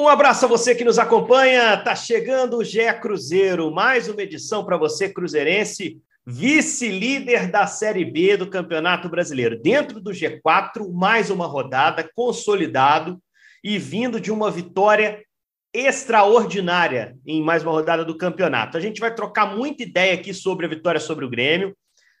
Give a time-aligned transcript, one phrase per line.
[0.00, 1.76] Um abraço a você que nos acompanha.
[1.76, 8.38] Tá chegando o GE Cruzeiro, mais uma edição para você cruzeirense, vice-líder da Série B
[8.38, 9.60] do Campeonato Brasileiro.
[9.60, 13.20] Dentro do G4, mais uma rodada consolidado
[13.62, 15.22] e vindo de uma vitória
[15.70, 18.78] extraordinária em mais uma rodada do campeonato.
[18.78, 21.76] A gente vai trocar muita ideia aqui sobre a vitória sobre o Grêmio.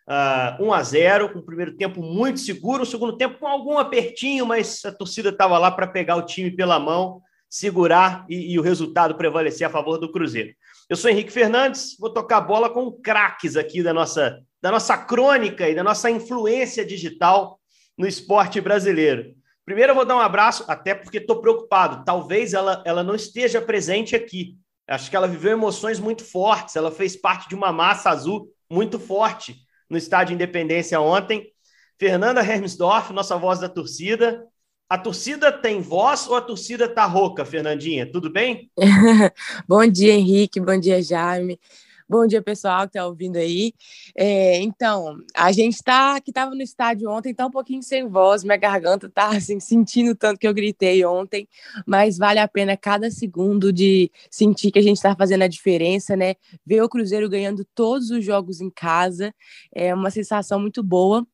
[0.06, 3.78] Uh, 1 a 0 com o primeiro tempo muito seguro, o segundo tempo com algum
[3.78, 8.58] apertinho, mas a torcida estava lá para pegar o time pela mão segurar e, e,
[8.60, 10.54] o resultado prevalecer a favor do Cruzeiro.
[10.88, 15.68] Eu sou Henrique Fernandes, vou tocar bola com craques aqui da nossa, da nossa crônica
[15.68, 17.58] e da nossa influência digital
[17.98, 19.34] no esporte brasileiro.
[19.64, 22.04] Primeiro eu vou dar um abraço, até porque estou preocupado.
[22.04, 24.56] Talvez ela, ela não esteja presente aqui.
[24.88, 26.76] Acho que ela viveu emoções muito fortes.
[26.76, 29.56] Ela fez parte de uma massa azul muito forte
[29.88, 31.52] no Estádio Independência ontem.
[31.98, 34.44] Fernanda Hermsdorf, nossa voz da torcida,
[34.90, 38.10] a torcida tem voz ou a torcida tá rouca, Fernandinha?
[38.10, 38.68] Tudo bem?
[39.68, 40.58] bom dia, Henrique.
[40.58, 41.60] Bom dia, Jaime.
[42.08, 43.72] Bom dia, pessoal que está ouvindo aí.
[44.16, 48.42] É, então, a gente está que estava no estádio ontem, está um pouquinho sem voz,
[48.42, 51.46] minha garganta está assim, sentindo tanto que eu gritei ontem,
[51.86, 56.16] mas vale a pena cada segundo de sentir que a gente está fazendo a diferença,
[56.16, 56.34] né?
[56.66, 59.32] Ver o Cruzeiro ganhando todos os jogos em casa
[59.72, 61.24] é uma sensação muito boa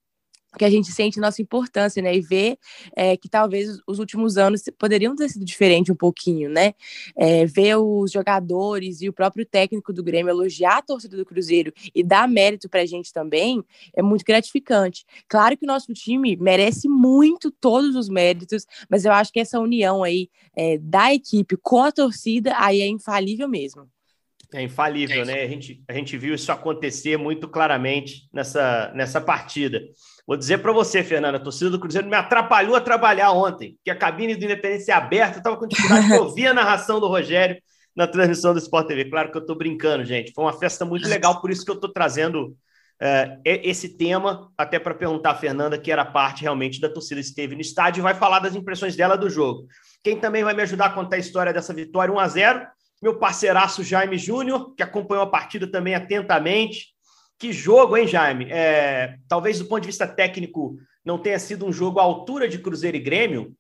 [0.59, 2.15] que a gente sente nossa importância, né?
[2.15, 2.59] E ver
[2.95, 6.75] é, que talvez os últimos anos poderiam ter sido diferente um pouquinho, né?
[7.17, 11.73] É, ver os jogadores e o próprio técnico do Grêmio elogiar a torcida do Cruzeiro
[11.95, 13.63] e dar mérito para a gente também
[13.95, 15.05] é muito gratificante.
[15.29, 19.61] Claro que o nosso time merece muito todos os méritos, mas eu acho que essa
[19.61, 23.89] união aí é, da equipe com a torcida aí é infalível mesmo.
[24.55, 25.43] É infalível, né?
[25.43, 29.83] A gente, a gente viu isso acontecer muito claramente nessa, nessa partida.
[30.27, 33.91] Vou dizer para você, Fernanda, a torcida do Cruzeiro me atrapalhou a trabalhar ontem, que
[33.91, 37.57] a cabine do Independência é aberta, estava com dificuldade de ouvir a narração do Rogério
[37.95, 39.05] na transmissão do Sport TV.
[39.05, 40.33] Claro que eu estou brincando, gente.
[40.35, 42.57] Foi uma festa muito legal, por isso que eu estou trazendo
[43.01, 47.55] é, esse tema, até para perguntar a Fernanda, que era parte realmente da torcida esteve
[47.55, 49.67] no estádio, e vai falar das impressões dela do jogo.
[50.03, 52.67] Quem também vai me ajudar a contar a história dessa vitória 1 a 0
[53.03, 56.96] meu parceiraço Jaime Júnior, que acompanhou a partida também atentamente,
[57.39, 58.47] que jogo, hein, Jaime?
[58.51, 62.59] É, talvez do ponto de vista técnico não tenha sido um jogo à altura de
[62.59, 63.55] Cruzeiro e Grêmio,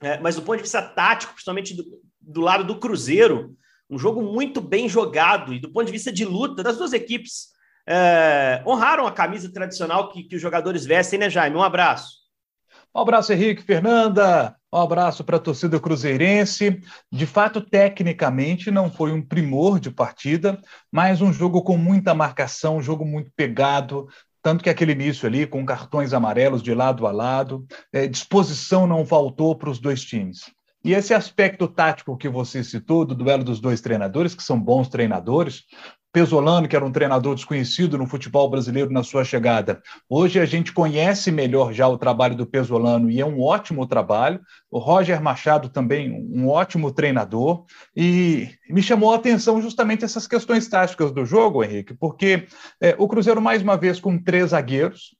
[0.00, 1.84] é, mas do ponto de vista tático, principalmente do,
[2.20, 3.54] do, lado do Cruzeiro,
[3.88, 7.48] um jogo muito bem jogado e do ponto de vista de luta das duas equipes.
[7.86, 11.56] É, honraram a camisa tradicional que, que os jogadores vestem, né, Jaime?
[11.56, 12.19] Um abraço.
[12.94, 14.56] Um abraço, Henrique, Fernanda.
[14.72, 16.80] Um abraço para a torcida cruzeirense.
[17.10, 22.78] De fato, tecnicamente, não foi um primor de partida, mas um jogo com muita marcação,
[22.78, 24.08] um jogo muito pegado.
[24.42, 29.04] Tanto que aquele início ali, com cartões amarelos de lado a lado, é, disposição não
[29.04, 30.50] faltou para os dois times.
[30.82, 34.88] E esse aspecto tático que você citou, do duelo dos dois treinadores, que são bons
[34.88, 35.64] treinadores,
[36.12, 39.80] Pesolano, que era um treinador desconhecido no futebol brasileiro na sua chegada.
[40.08, 44.40] Hoje a gente conhece melhor já o trabalho do Pesolano e é um ótimo trabalho.
[44.68, 47.64] O Roger Machado também, um ótimo treinador.
[47.96, 52.46] E me chamou a atenção justamente essas questões táticas do jogo, Henrique, porque
[52.80, 55.14] é, o Cruzeiro, mais uma vez, com três zagueiros.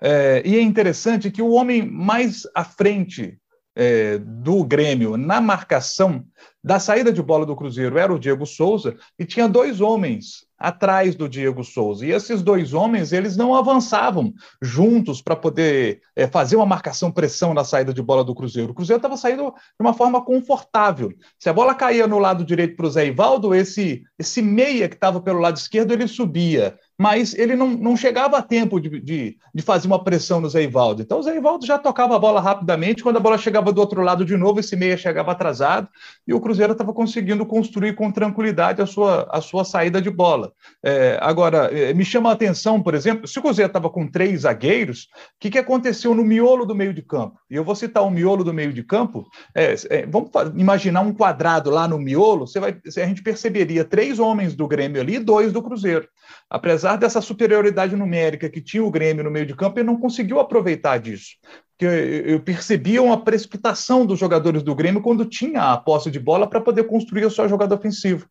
[0.00, 3.38] É, e é interessante que o homem mais à frente
[3.76, 6.24] é, do Grêmio na marcação
[6.62, 11.14] da saída de bola do Cruzeiro era o Diego Souza e tinha dois homens atrás
[11.14, 12.06] do Diego Souza.
[12.06, 17.52] E esses dois homens, eles não avançavam juntos para poder é, fazer uma marcação pressão
[17.52, 18.70] na saída de bola do Cruzeiro.
[18.70, 21.12] O Cruzeiro estava saindo de uma forma confortável.
[21.38, 24.94] Se a bola caía no lado direito para o Zé Ivaldo, esse, esse meia que
[24.94, 29.36] estava pelo lado esquerdo, ele subia mas ele não, não chegava a tempo de, de,
[29.52, 31.02] de, fazer uma pressão no Zé Ivaldo.
[31.02, 34.00] Então o Zé Ivaldo já tocava a bola rapidamente, quando a bola chegava do outro
[34.02, 35.88] lado de novo, esse meia chegava atrasado,
[36.26, 40.52] e o Cruzeiro estava conseguindo construir com tranquilidade a sua, a sua saída de bola.
[40.84, 44.42] É, agora, é, me chama a atenção, por exemplo, se o Cruzeiro estava com três
[44.42, 47.38] zagueiros, o que, que aconteceu no miolo do meio de campo?
[47.50, 51.12] E eu vou citar o miolo do meio de campo, é, é vamos imaginar um
[51.12, 55.18] quadrado lá no miolo, você vai, a gente perceberia três homens do Grêmio ali e
[55.18, 56.06] dois do Cruzeiro.
[56.48, 60.38] Apesar dessa superioridade numérica que tinha o Grêmio no meio de campo, ele não conseguiu
[60.38, 61.36] aproveitar disso
[61.76, 66.48] que eu percebia uma precipitação dos jogadores do Grêmio quando tinha a posse de bola
[66.48, 68.26] para poder construir a sua jogada ofensiva.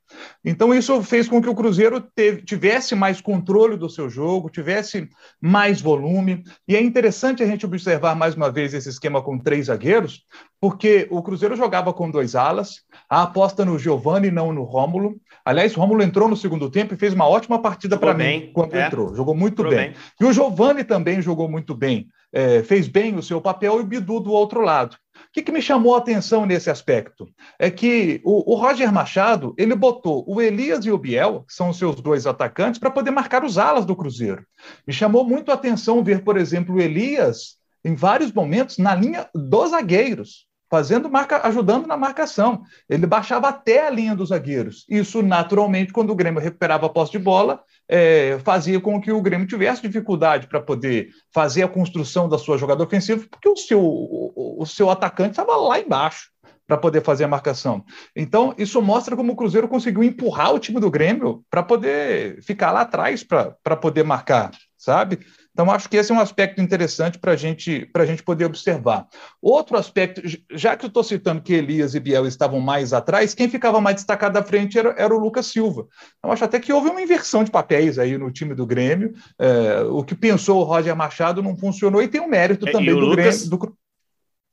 [0.46, 5.10] Então, isso fez com que o Cruzeiro teve, tivesse mais controle do seu jogo, tivesse
[5.42, 6.44] mais volume.
[6.68, 10.24] E é interessante a gente observar mais uma vez esse esquema com três zagueiros,
[10.62, 12.76] porque o Cruzeiro jogava com dois alas,
[13.10, 15.18] a aposta no Giovani não no Rômulo.
[15.44, 18.74] Aliás, o Rômulo entrou no segundo tempo e fez uma ótima partida para mim quando
[18.76, 18.88] é.
[18.88, 19.14] entrou.
[19.14, 19.72] Jogou muito bem.
[19.72, 19.94] bem.
[20.22, 22.08] E o Giovani também jogou muito bem.
[22.34, 24.96] É, fez bem o seu papel e o Bidu do outro lado.
[24.96, 27.28] O que, que, me chamou a atenção nesse aspecto?
[27.60, 31.70] É que o, o, Roger Machado ele botou o Elias e o Biel, que são
[31.70, 34.46] os seus dois atacantes, para poder marcar os alas do Cruzeiro.
[34.86, 39.30] Me chamou muito a atenção ver, por exemplo, o Elias em vários momentos na linha
[39.34, 42.64] dos zagueiros fazendo marca, ajudando na marcação.
[42.90, 44.88] Ele baixava até a linha dos zagueiros.
[44.90, 49.22] Isso, naturalmente, quando o Grêmio recuperava a posse de bola, é, fazia com que o
[49.22, 53.80] Grêmio tivesse dificuldade para poder fazer a construção da sua jogada ofensiva, porque o seu,
[53.80, 56.32] o, o seu atacante estava lá embaixo
[56.66, 57.86] para poder fazer a marcação.
[58.16, 62.72] Então, isso mostra como o Cruzeiro conseguiu empurrar o time do Grêmio para poder ficar
[62.72, 65.20] lá atrás para poder marcar, sabe?
[65.54, 69.08] Então, acho que esse é um aspecto interessante para gente, a gente poder observar.
[69.40, 70.22] Outro aspecto,
[70.52, 73.98] já que eu estou citando que Elias e Biel estavam mais atrás, quem ficava mais
[73.98, 75.86] destacado à frente era, era o Lucas Silva.
[76.24, 79.14] Eu acho até que houve uma inversão de papéis aí no time do Grêmio.
[79.40, 82.72] É, o que pensou o Roger Machado não funcionou e tem o um mérito é,
[82.72, 83.48] também do Lucas...
[83.48, 83.50] Grêmio.
[83.50, 83.83] Do...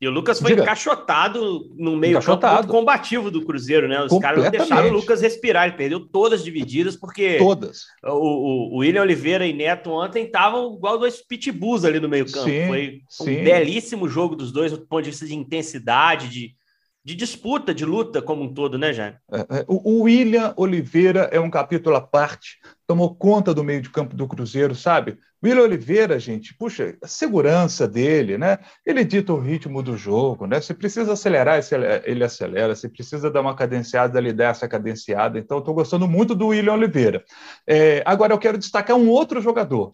[0.00, 0.62] E o Lucas foi Diga.
[0.62, 4.02] encaixotado no meio campo combativo do Cruzeiro, né?
[4.02, 7.82] Os caras não deixaram o Lucas respirar, ele perdeu todas as divididas, porque todas.
[8.02, 12.24] O, o, o William Oliveira e Neto ontem estavam igual dois pitbulls ali no meio
[12.24, 12.48] campo.
[12.48, 13.44] Sim, foi um sim.
[13.44, 16.54] belíssimo jogo dos dois, do ponto de vista de intensidade, de,
[17.02, 19.18] de disputa, de luta como um todo, né, Jair?
[19.32, 23.88] É, é, o William Oliveira é um capítulo à parte, tomou conta do meio de
[23.88, 25.18] campo do Cruzeiro, sabe?
[25.42, 28.58] William Oliveira, gente, puxa, a segurança dele, né?
[28.84, 30.60] Ele dita o ritmo do jogo, né?
[30.60, 31.58] Se precisa acelerar,
[32.04, 32.76] ele acelera.
[32.76, 35.38] Se precisa dar uma cadenciada, ele dá essa cadenciada.
[35.38, 37.24] Então, estou gostando muito do William Oliveira.
[37.66, 39.92] É, agora, eu quero destacar um outro jogador,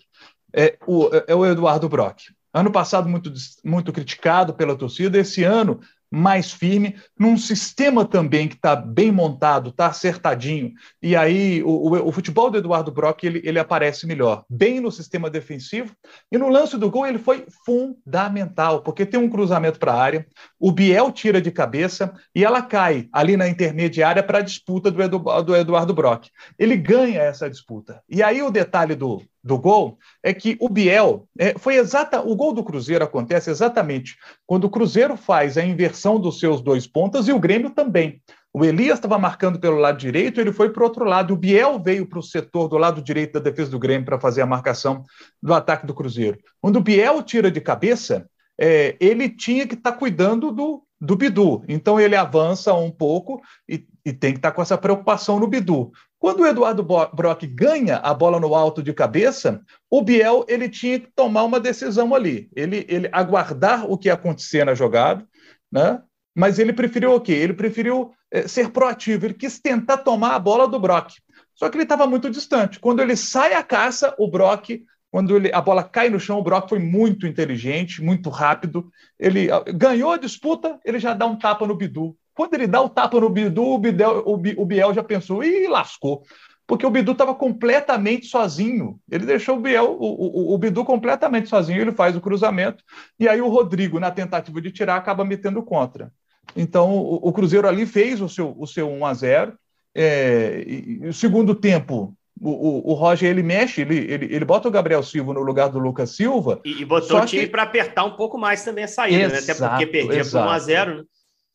[0.52, 2.22] é o, é o Eduardo Brock.
[2.52, 3.30] Ano passado, muito,
[3.64, 5.18] muito criticado pela torcida.
[5.18, 5.78] Esse ano,
[6.10, 10.72] mais firme, num sistema também que está bem montado, está acertadinho.
[11.02, 14.90] E aí o, o, o, futebol do Eduardo Brock ele, ele aparece melhor, bem no
[14.90, 15.94] sistema defensivo.
[16.30, 20.26] E no lance do gol ele foi fundamental, porque tem um cruzamento para a área,
[20.58, 25.02] o Biel tira de cabeça e ela cai ali na intermediária para a disputa do,
[25.02, 26.28] Edu, do Eduardo Brock.
[26.58, 28.02] Ele ganha essa disputa.
[28.08, 32.20] E aí o detalhe do, do gol é que o Biel é, foi exata.
[32.20, 36.86] O gol do Cruzeiro acontece exatamente quando o Cruzeiro faz a inversão dos seus dois
[36.86, 38.20] pontas e o Grêmio também.
[38.52, 41.34] O Elias estava marcando pelo lado direito, ele foi para o outro lado.
[41.34, 44.42] O Biel veio para o setor do lado direito da defesa do Grêmio para fazer
[44.42, 45.04] a marcação
[45.42, 46.38] do ataque do Cruzeiro.
[46.60, 48.28] Quando o Biel tira de cabeça,
[48.58, 51.62] é, ele tinha que estar tá cuidando do, do Bidu.
[51.68, 55.46] Então ele avança um pouco e, e tem que estar tá com essa preocupação no
[55.46, 55.92] Bidu.
[56.18, 59.60] Quando o Eduardo Brock ganha a bola no alto de cabeça,
[59.90, 62.48] o Biel ele tinha que tomar uma decisão ali.
[62.56, 65.26] Ele, ele aguardar o que ia acontecer na jogada,
[65.70, 66.02] né?
[66.34, 67.32] mas ele preferiu o quê?
[67.32, 71.14] Ele preferiu é, ser proativo, ele quis tentar tomar a bola do Brock.
[71.54, 72.78] Só que ele estava muito distante.
[72.78, 76.42] Quando ele sai à caça, o Brock, quando ele, a bola cai no chão, o
[76.42, 78.90] Brock foi muito inteligente, muito rápido.
[79.18, 82.16] Ele ganhou a disputa, ele já dá um tapa no Bidu.
[82.36, 86.22] Quando ele dá o tapa no Bidu, o, Bidel, o, Biel já pensou, e lascou.
[86.66, 89.00] Porque o Bidu estava completamente sozinho.
[89.10, 92.84] Ele deixou o, Biel, o, o, o Bidu completamente sozinho, ele faz o cruzamento,
[93.18, 96.12] e aí o Rodrigo, na tentativa de tirar, acaba metendo contra.
[96.54, 99.58] Então, o, o Cruzeiro ali fez o seu, o seu 1 a 0
[99.94, 104.70] é, e, e o segundo tempo, o, Roger ele mexe, ele, ele, ele bota o
[104.70, 106.60] Gabriel Silva no lugar do Lucas Silva.
[106.66, 107.50] E, e botou o time que...
[107.50, 109.38] para apertar um pouco mais também a saída, exato, né?
[109.38, 111.02] Até porque perdia por 1 a 0 né?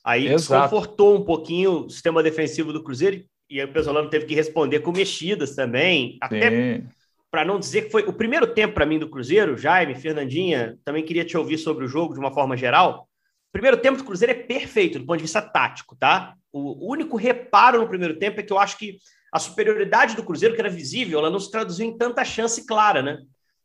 [0.03, 0.63] Aí Exato.
[0.63, 4.91] desconfortou um pouquinho o sistema defensivo do Cruzeiro e o Pesolano teve que responder com
[4.91, 6.17] mexidas também.
[6.21, 6.81] Até
[7.29, 11.03] para não dizer que foi o primeiro tempo para mim do Cruzeiro, Jaime, Fernandinha, também
[11.03, 13.07] queria te ouvir sobre o jogo de uma forma geral.
[13.49, 16.35] O primeiro tempo do Cruzeiro é perfeito do ponto de vista tático, tá?
[16.51, 18.97] O único reparo no primeiro tempo é que eu acho que
[19.31, 23.01] a superioridade do Cruzeiro, que era visível, ela não se traduziu em tanta chance clara,
[23.01, 23.19] né?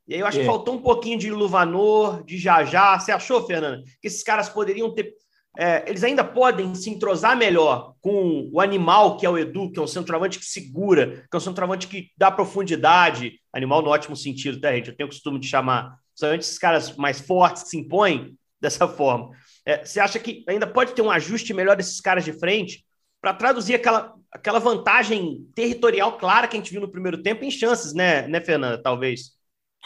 [0.06, 0.40] E aí eu acho é.
[0.42, 2.96] que faltou um pouquinho de Luvanor, de Jajá.
[2.96, 5.12] Você achou, Fernanda, que esses caras poderiam ter
[5.56, 9.78] é, eles ainda podem se entrosar melhor com o animal que é o Edu, que
[9.78, 14.14] é um centroavante que segura, que é um centroavante que dá profundidade, animal no ótimo
[14.14, 14.90] sentido, tá, gente?
[14.90, 18.86] Eu tenho o costume de chamar, somente esses caras mais fortes que se impõem dessa
[18.86, 19.30] forma.
[19.64, 22.84] É, você acha que ainda pode ter um ajuste melhor desses caras de frente
[23.20, 27.50] para traduzir aquela, aquela vantagem territorial clara que a gente viu no primeiro tempo em
[27.50, 28.80] chances, né, né Fernanda?
[28.80, 29.35] Talvez.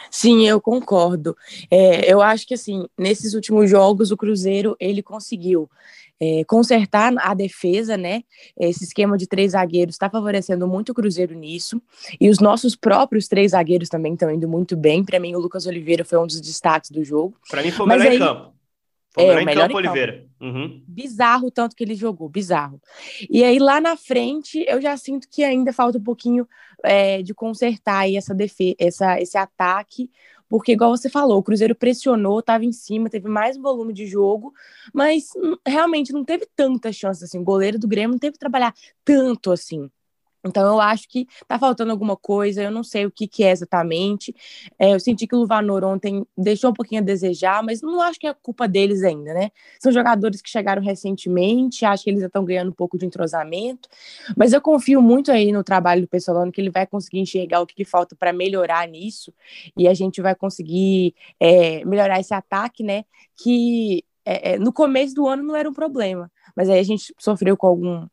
[0.09, 1.35] Sim, eu concordo.
[1.69, 5.69] É, eu acho que assim, nesses últimos jogos o Cruzeiro ele conseguiu
[6.21, 8.21] é, consertar a defesa, né?
[8.55, 11.81] Esse esquema de três zagueiros está favorecendo muito o Cruzeiro nisso.
[12.19, 15.03] E os nossos próprios três zagueiros também estão indo muito bem.
[15.03, 17.35] Para mim, o Lucas Oliveira foi um dos destaques do jogo.
[17.49, 18.53] Para mim, foi o melhor aí, em campo.
[19.13, 20.25] Foi é, o melhor Oliveira.
[20.39, 20.83] Uhum.
[20.87, 22.81] Bizarro o tanto que ele jogou, bizarro.
[23.29, 26.47] E aí lá na frente, eu já sinto que ainda falta um pouquinho
[26.83, 30.09] é, de consertar aí essa defesa, essa, esse ataque,
[30.51, 34.53] porque, igual você falou, o Cruzeiro pressionou, estava em cima, teve mais volume de jogo,
[34.93, 37.39] mas hum, realmente não teve tantas chances assim.
[37.39, 38.73] O goleiro do Grêmio não teve que trabalhar
[39.05, 39.89] tanto assim.
[40.43, 43.51] Então, eu acho que tá faltando alguma coisa, eu não sei o que, que é
[43.51, 44.33] exatamente.
[44.79, 48.19] É, eu senti que o Luvanor ontem deixou um pouquinho a desejar, mas não acho
[48.19, 49.51] que é culpa deles ainda, né?
[49.79, 53.87] São jogadores que chegaram recentemente, acho que eles estão ganhando um pouco de entrosamento,
[54.35, 57.67] mas eu confio muito aí no trabalho do Pessolano, que ele vai conseguir enxergar o
[57.67, 59.33] que, que falta para melhorar nisso,
[59.77, 63.05] e a gente vai conseguir é, melhorar esse ataque, né?
[63.37, 67.13] Que é, é, no começo do ano não era um problema, mas aí a gente
[67.19, 68.07] sofreu com algum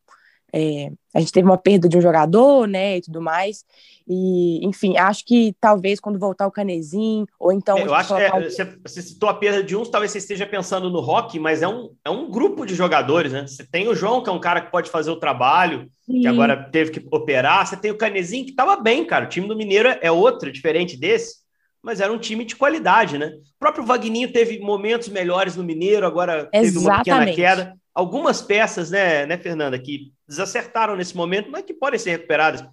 [0.53, 3.63] é, a gente teve uma perda de um jogador, né, e tudo mais.
[4.07, 7.77] E, enfim, acho que talvez quando voltar o Canezinho, ou então.
[7.77, 10.47] É, eu acho que é, você, você, citou a perda de uns, talvez você esteja
[10.47, 13.45] pensando no rock, mas é um, é um grupo de jogadores, né?
[13.45, 16.21] Você tem o João, que é um cara que pode fazer o trabalho, Sim.
[16.21, 17.67] que agora teve que operar.
[17.67, 19.25] Você tem o Canezinho, que estava bem, cara.
[19.25, 21.38] O time do Mineiro é outro, diferente desse
[21.81, 23.27] mas era um time de qualidade, né?
[23.27, 26.73] O próprio Vagninho teve momentos melhores no Mineiro, agora Exatamente.
[26.73, 27.79] teve uma pequena queda.
[27.93, 32.63] Algumas peças, né, né, Fernanda, que desacertaram nesse momento, mas que podem ser recuperadas.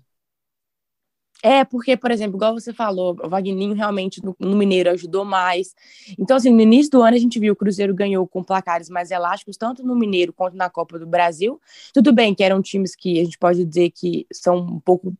[1.43, 5.75] É, porque, por exemplo, igual você falou, o Vagninho realmente no, no, Mineiro ajudou mais.
[6.19, 9.11] Então, assim, no início do ano a gente viu o Cruzeiro ganhou com placares mais
[9.11, 11.61] elásticos, tanto no Mineiro quanto na Copa do Brasil.
[11.93, 15.15] Tudo bem que eram times que a gente pode dizer que são um pouco.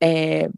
[0.00, 0.48] É,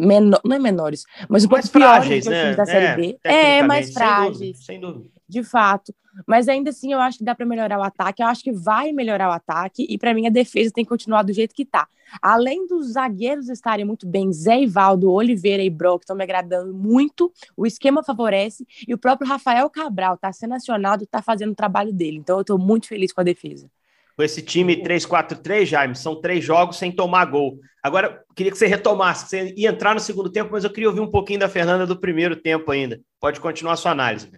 [0.00, 2.54] menor, não é menores, mas um mais pouco frágeis, né?
[2.54, 3.18] da Série é, B.
[3.22, 4.64] É, mais frágeis.
[4.64, 5.94] Sem dúvida, sem dúvida de fato.
[6.26, 8.22] Mas ainda assim, eu acho que dá para melhorar o ataque.
[8.22, 9.86] Eu acho que vai melhorar o ataque.
[9.88, 11.86] E para mim, a defesa tem que continuar do jeito que está.
[12.20, 17.32] Além dos zagueiros estarem muito bem, Zé Ivaldo, Oliveira e Brock estão me agradando muito.
[17.56, 18.66] O esquema favorece.
[18.86, 22.18] E o próprio Rafael Cabral está sendo acionado, está fazendo o trabalho dele.
[22.18, 23.70] Então, eu estou muito feliz com a defesa.
[24.20, 27.58] Com esse time 3-4-3, Jaime, são três jogos sem tomar gol.
[27.82, 30.90] Agora, queria que você retomasse, que você ia entrar no segundo tempo, mas eu queria
[30.90, 33.00] ouvir um pouquinho da Fernanda do primeiro tempo ainda.
[33.18, 34.30] Pode continuar a sua análise.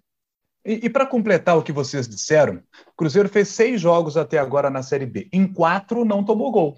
[0.64, 4.70] E, e para completar o que vocês disseram, o Cruzeiro fez seis jogos até agora
[4.70, 5.28] na Série B.
[5.32, 6.76] Em quatro não tomou gol.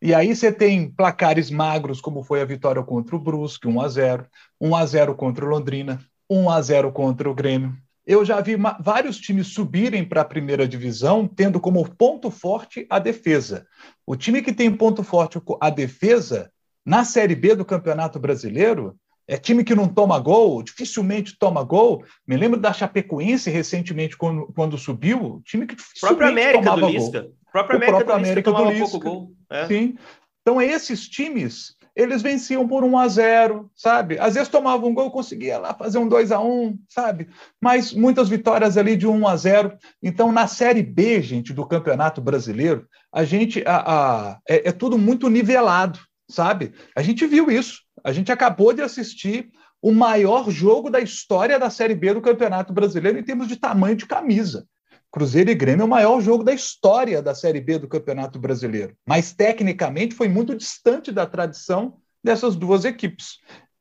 [0.00, 3.88] E aí você tem placares magros, como foi a vitória contra o Brusque, 1 a
[3.88, 4.26] 0
[4.60, 6.00] 1 a 0 contra o Londrina,
[6.30, 7.76] 1 a 0 contra o Grêmio.
[8.06, 13.00] Eu já vi vários times subirem para a primeira divisão, tendo como ponto forte a
[13.00, 13.66] defesa.
[14.06, 16.52] O time que tem ponto forte a defesa,
[16.84, 18.96] na Série B do Campeonato Brasileiro,
[19.26, 22.04] é time que não toma gol, dificilmente toma gol.
[22.24, 26.92] Me lembro da Chapecoense recentemente, quando, quando subiu, time que dificilmente própria América tomava do
[26.92, 27.20] Lisca.
[27.22, 27.34] gol.
[27.50, 28.90] Própria América, próprio do, América do Lisca.
[28.90, 29.32] Pouco gol.
[29.50, 29.66] É.
[29.66, 29.96] Sim.
[30.42, 34.18] Então, esses times, eles venciam por 1 a 0 sabe?
[34.18, 37.28] Às vezes tomavam um gol, conseguia lá fazer um 2 a 1 sabe?
[37.60, 39.72] Mas muitas vitórias ali de 1 a 0
[40.02, 44.98] Então, na Série B, gente, do Campeonato Brasileiro, a gente a, a é, é tudo
[44.98, 45.98] muito nivelado,
[46.30, 46.74] sabe?
[46.94, 47.80] A gente viu isso.
[48.04, 49.48] A gente acabou de assistir
[49.80, 53.96] o maior jogo da história da Série B do Campeonato Brasileiro em termos de tamanho
[53.96, 54.66] de camisa.
[55.16, 58.94] Cruzeiro e Grêmio é o maior jogo da história da Série B do Campeonato Brasileiro.
[59.08, 63.38] Mas, tecnicamente, foi muito distante da tradição dessas duas equipes.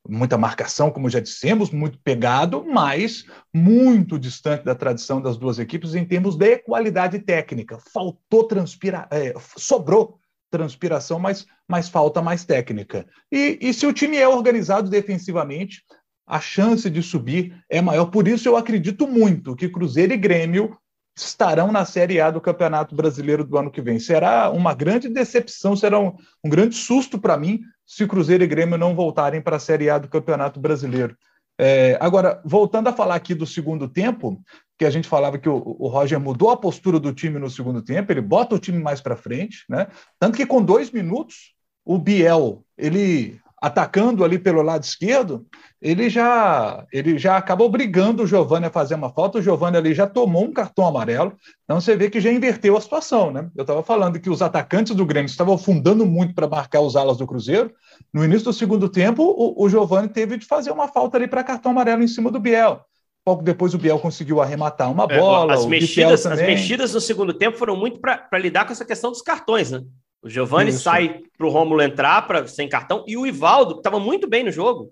[0.08, 5.94] Muita marcação, como já dissemos, muito pegado, mas muito distante da tradição das duas equipes
[5.94, 7.80] em termos de qualidade técnica.
[7.94, 10.18] Faltou transpirar, é, sobrou
[10.50, 13.06] transpiração, mas, mas falta mais técnica.
[13.30, 15.84] E, e se o time é organizado defensivamente,
[16.26, 18.06] a chance de subir é maior.
[18.06, 20.78] Por isso, eu acredito muito que Cruzeiro e Grêmio
[21.16, 24.00] estarão na Série A do Campeonato Brasileiro do ano que vem.
[24.00, 28.78] Será uma grande decepção, será um, um grande susto para mim se Cruzeiro e Grêmio
[28.78, 31.16] não voltarem para a Série A do Campeonato Brasileiro.
[31.58, 34.42] É, agora, voltando a falar aqui do segundo tempo,
[34.78, 37.82] que a gente falava que o, o, Roger mudou a postura do time no segundo
[37.82, 39.88] tempo, ele bota o time mais para frente, né?
[40.20, 41.54] Tanto que com dois minutos,
[41.86, 45.44] o Biel, ele atacando ali pelo lado esquerdo,
[45.82, 49.92] ele já ele já acabou brigando o Giovani a fazer uma falta, o Giovani ali
[49.92, 53.50] já tomou um cartão amarelo, então você vê que já inverteu a situação, né?
[53.56, 57.18] Eu estava falando que os atacantes do Grêmio estavam afundando muito para marcar os alas
[57.18, 57.74] do Cruzeiro,
[58.14, 61.44] no início do segundo tempo, o, o Giovani teve de fazer uma falta ali para
[61.44, 62.82] cartão amarelo em cima do Biel.
[63.26, 65.54] Pouco depois o Biel conseguiu arrematar uma é, bola.
[65.54, 69.10] É, as, mexidas, as mexidas no segundo tempo foram muito para lidar com essa questão
[69.10, 69.82] dos cartões, né?
[70.26, 70.82] O Giovani Isso.
[70.82, 74.44] sai para o Rômulo entrar pra, sem cartão e o Ivaldo, que estava muito bem
[74.44, 74.92] no jogo,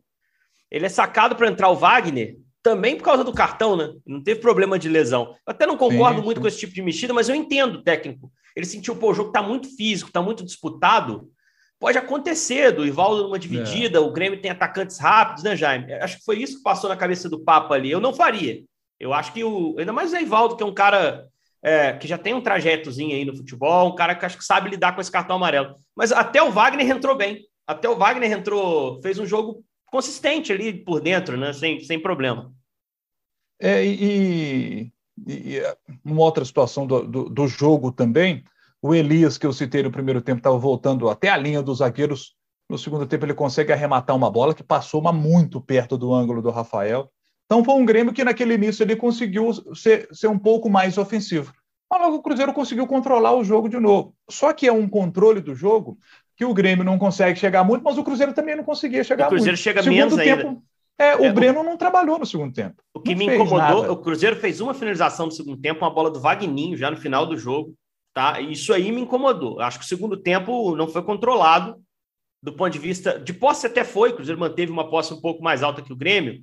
[0.70, 3.96] ele é sacado para entrar o Wagner também por causa do cartão, né?
[4.06, 5.36] Não teve problema de lesão.
[5.48, 7.84] Eu até não concordo sim, muito com esse tipo de mexida, mas eu entendo o
[7.84, 8.32] técnico.
[8.56, 11.28] Ele sentiu, pô, o jogo está muito físico, está muito disputado.
[11.80, 14.02] Pode acontecer do Ivaldo numa dividida, é.
[14.02, 15.94] o Grêmio tem atacantes rápidos, né, Jaime?
[15.94, 17.90] Acho que foi isso que passou na cabeça do Papo ali.
[17.90, 18.63] Eu não faria.
[19.00, 19.75] Eu acho que o.
[19.80, 21.28] Ainda mais o Ivaldo, que é um cara
[21.63, 24.70] é, que já tem um trajetozinho aí no futebol, um cara que acho que sabe
[24.70, 25.75] lidar com esse cartão amarelo.
[25.96, 27.39] Mas até o Wagner entrou bem.
[27.65, 31.53] Até o Wagner entrou, fez um jogo consistente ali por dentro, né?
[31.53, 32.51] Sem, sem problema.
[33.62, 34.91] É, e,
[35.25, 38.43] e, e uma outra situação do, do, do, jogo também,
[38.82, 42.36] o Elias, que eu citei no primeiro tempo, estava voltando até a linha dos zagueiros.
[42.70, 46.41] No segundo tempo, ele consegue arrematar uma bola que passou uma muito perto do ângulo
[46.41, 47.10] do Rafael.
[47.46, 51.54] Então, foi um Grêmio que naquele início ele conseguiu ser, ser um pouco mais ofensivo.
[51.90, 54.16] Mas logo o Cruzeiro conseguiu controlar o jogo de novo.
[54.30, 55.98] Só que é um controle do jogo
[56.36, 59.34] que o Grêmio não consegue chegar muito, mas o Cruzeiro também não conseguia chegar muito.
[59.34, 59.64] O Cruzeiro muito.
[59.64, 60.62] chega segundo menos tempo, ainda.
[60.98, 61.64] É, o é, Breno o...
[61.64, 62.82] não trabalhou no segundo tempo.
[62.94, 66.10] O que não me incomodou, o Cruzeiro fez uma finalização no segundo tempo, uma bola
[66.10, 67.76] do Vagninho já no final do jogo,
[68.14, 68.40] tá?
[68.40, 69.60] Isso aí me incomodou.
[69.60, 71.80] Acho que o segundo tempo não foi controlado
[72.42, 75.42] do ponto de vista de posse até foi, o Cruzeiro manteve uma posse um pouco
[75.42, 76.42] mais alta que o Grêmio,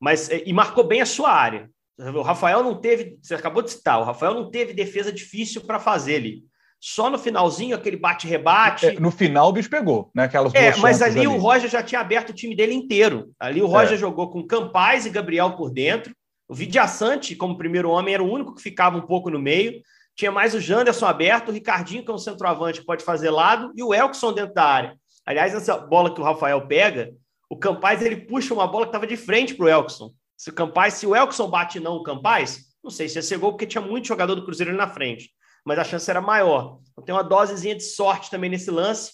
[0.00, 1.68] mas e marcou bem a sua área.
[1.98, 5.78] O Rafael não teve, você acabou de citar, o Rafael não teve defesa difícil para
[5.78, 6.42] fazer ali.
[6.82, 8.86] Só no finalzinho, aquele bate-rebate.
[8.86, 10.24] É, no final o bicho pegou, né?
[10.24, 13.30] Aquelas é, mas ali, ali, o Roger já tinha aberto o time dele inteiro.
[13.38, 13.98] Ali o Roger é.
[13.98, 16.14] jogou com Campaz e Gabriel por dentro.
[16.48, 19.82] O Vidiaçante, como primeiro homem, era o único que ficava um pouco no meio.
[20.16, 23.82] Tinha mais o Janderson aberto, o Ricardinho, que é um centroavante pode fazer lado, e
[23.82, 24.96] o Elkson dentro da área.
[25.26, 27.12] Aliás, essa bola que o Rafael pega,
[27.50, 30.14] o Campaz ele puxa uma bola que estava de frente para o Elkson.
[30.38, 33.36] Se o Campaz, se o Elkson bate não o Campaz, não sei se ia ser
[33.36, 35.30] gol, porque tinha muito jogador do Cruzeiro ali na frente
[35.64, 36.78] mas a chance era maior.
[36.92, 39.12] Então tem uma dosezinha de sorte também nesse lance.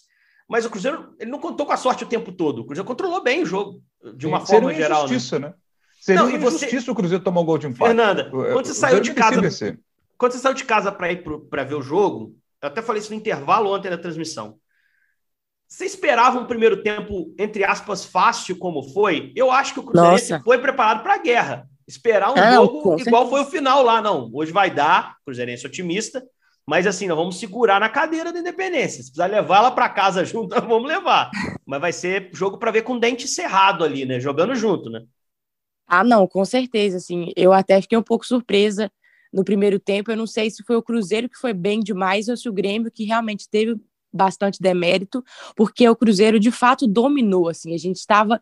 [0.49, 2.61] Mas o Cruzeiro ele não contou com a sorte o tempo todo.
[2.61, 3.83] O Cruzeiro controlou bem o jogo,
[4.15, 5.05] de uma forma Seria geral.
[5.07, 5.49] Injustiça, né?
[5.49, 5.55] né?
[6.01, 6.91] Seria não, injustiça você...
[6.91, 7.89] o Cruzeiro tomar um gol de empate.
[7.89, 9.41] Fernanda, quando você saiu de casa.
[10.17, 13.11] Quando você saiu de casa para ir para ver o jogo, eu até falei isso
[13.11, 14.59] no intervalo ontem da transmissão.
[15.69, 19.33] Você esperava um primeiro tempo, entre aspas, fácil como foi?
[19.35, 21.69] Eu acho que o Cruzeiro foi preparado para a guerra.
[21.87, 24.31] Esperar um ah, jogo igual foi o final lá, não.
[24.33, 26.25] Hoje vai dar, Cruzeirense otimista,
[26.67, 29.03] mas assim, nós vamos segurar na cadeira da independência.
[29.03, 31.31] Se precisar levar ela para casa junto, nós vamos levar.
[31.65, 34.19] Mas vai ser jogo para ver com dente cerrado ali, né?
[34.19, 35.05] Jogando junto, né?
[35.87, 36.97] Ah, não, com certeza.
[36.97, 38.91] Assim, eu até fiquei um pouco surpresa
[39.33, 40.11] no primeiro tempo.
[40.11, 42.91] Eu não sei se foi o Cruzeiro que foi bem demais ou se o Grêmio
[42.91, 43.77] que realmente teve
[44.17, 47.49] bastante demérito, porque o Cruzeiro de fato dominou.
[47.49, 48.41] Assim, a gente estava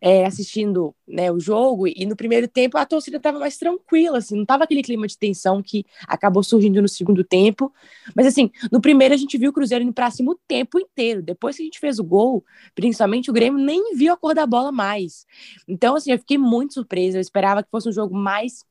[0.00, 4.34] é, assistindo né, o jogo e no primeiro tempo a torcida estava mais tranquila, assim,
[4.34, 7.72] não estava aquele clima de tensão que acabou surgindo no segundo tempo.
[8.14, 11.22] Mas assim, no primeiro a gente viu o Cruzeiro indo para cima o tempo inteiro.
[11.22, 14.46] Depois que a gente fez o gol, principalmente o Grêmio nem viu a cor da
[14.46, 15.26] bola mais.
[15.66, 17.18] Então, assim, eu fiquei muito surpresa.
[17.18, 18.64] Eu esperava que fosse um jogo mais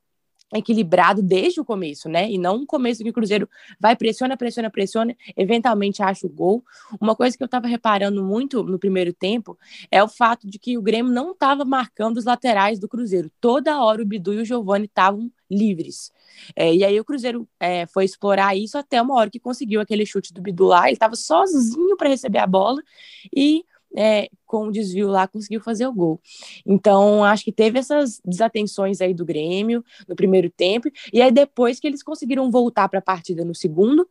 [0.54, 2.30] equilibrado desde o começo, né?
[2.30, 3.48] E não um começo que o Cruzeiro
[3.80, 6.64] vai pressiona, pressiona, pressiona, eventualmente acha o gol.
[7.00, 9.58] Uma coisa que eu estava reparando muito no primeiro tempo
[9.90, 13.30] é o fato de que o Grêmio não estava marcando os laterais do Cruzeiro.
[13.40, 16.12] Toda hora o Bidu e o Giovani estavam livres.
[16.54, 20.06] É, e aí o Cruzeiro é, foi explorar isso até uma hora que conseguiu aquele
[20.06, 20.84] chute do Bidu lá.
[20.84, 22.80] Ele estava sozinho para receber a bola
[23.34, 23.64] e
[23.96, 26.20] é, com o desvio lá, conseguiu fazer o gol.
[26.64, 31.80] Então, acho que teve essas desatenções aí do Grêmio no primeiro tempo, e aí depois
[31.80, 34.08] que eles conseguiram voltar para a partida no segundo,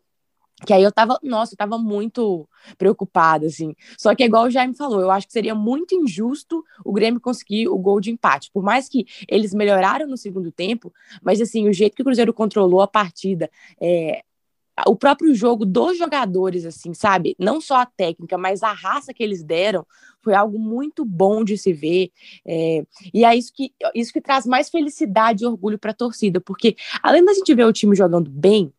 [0.66, 3.76] que aí eu tava, nossa, eu tava muito preocupada, assim.
[3.98, 7.68] Só que, igual o Jaime falou, eu acho que seria muito injusto o Grêmio conseguir
[7.68, 8.50] o gol de empate.
[8.54, 12.34] Por mais que eles melhoraram no segundo tempo, mas, assim, o jeito que o Cruzeiro
[12.34, 13.50] controlou a partida,
[13.82, 14.24] é,
[14.88, 17.36] o próprio jogo dos jogadores, assim, sabe?
[17.40, 19.86] Não só a técnica, mas a raça que eles deram
[20.22, 22.12] foi algo muito bom de se ver.
[22.46, 26.42] É, e é isso que, isso que traz mais felicidade e orgulho para a torcida,
[26.42, 28.74] porque além da gente ver o time jogando bem,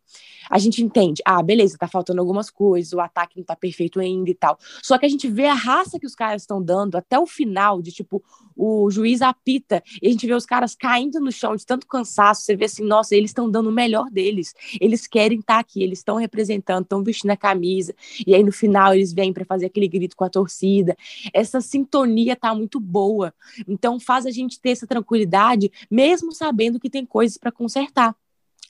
[0.49, 4.29] a gente entende, ah, beleza, tá faltando algumas coisas, o ataque não tá perfeito ainda
[4.29, 4.57] e tal.
[4.81, 7.81] Só que a gente vê a raça que os caras estão dando até o final,
[7.81, 8.23] de tipo,
[8.55, 12.41] o juiz apita e a gente vê os caras caindo no chão de tanto cansaço.
[12.41, 14.53] Você vê assim, nossa, eles estão dando o melhor deles.
[14.81, 17.93] Eles querem estar tá aqui, eles estão representando, estão vestindo a camisa.
[18.25, 20.95] E aí no final eles vêm para fazer aquele grito com a torcida.
[21.33, 23.33] Essa sintonia tá muito boa.
[23.67, 28.15] Então faz a gente ter essa tranquilidade, mesmo sabendo que tem coisas para consertar.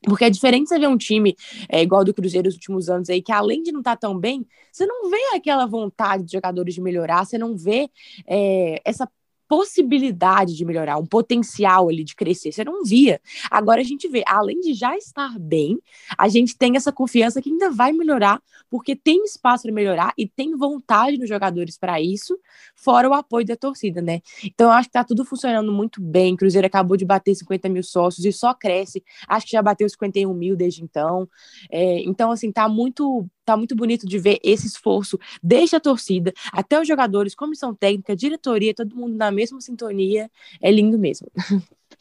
[0.04, 1.36] Porque é diferente você ver um time
[1.70, 4.18] é, igual do Cruzeiro nos últimos anos aí, que além de não estar tá tão
[4.18, 7.90] bem, você não vê aquela vontade de jogadores de melhorar, você não vê
[8.28, 9.10] é, essa
[9.48, 12.52] possibilidade de melhorar, um potencial ali de crescer.
[12.52, 13.22] Você não via.
[13.50, 15.80] Agora a gente vê, além de já estar bem,
[16.18, 20.28] a gente tem essa confiança que ainda vai melhorar, porque tem espaço para melhorar e
[20.28, 22.38] tem vontade nos jogadores para isso,
[22.76, 24.22] fora o apoio da torcida, né?
[24.44, 26.36] Então eu acho que tá tudo funcionando muito bem.
[26.36, 29.04] Cruzeiro acabou de bater 50 mil sócios e só cresce.
[29.28, 31.28] Acho que já bateu 51 mil desde então.
[31.72, 36.34] É, então, assim, tá muito tá muito bonito de ver esse esforço desde a torcida
[36.52, 40.30] até os jogadores, comissão técnica, diretoria, todo mundo na mesma sintonia.
[40.62, 41.28] É lindo mesmo.